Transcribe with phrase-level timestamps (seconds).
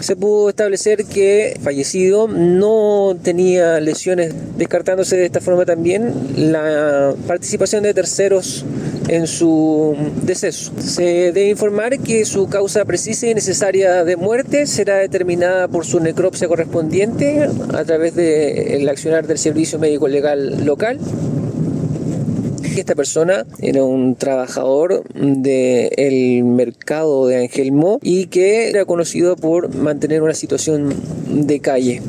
[0.00, 7.82] Se pudo establecer que fallecido no tenía lesiones, descartándose de esta forma también la participación
[7.82, 8.64] de terceros
[9.08, 10.72] en su deceso.
[10.78, 15.98] Se debe informar que su causa precisa y necesaria de muerte será determinada por su
[15.98, 20.98] necropsia correspondiente a través del accionar del Servicio Médico Legal local
[22.80, 30.22] esta persona era un trabajador del mercado de Angelmó y que era conocido por mantener
[30.22, 30.94] una situación
[31.28, 32.02] de calle.